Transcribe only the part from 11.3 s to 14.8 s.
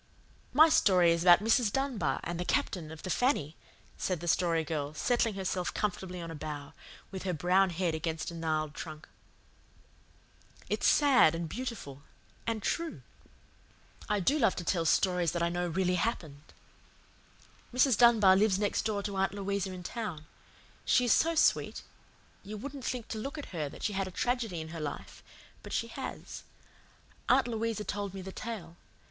and beautiful and true. I do love to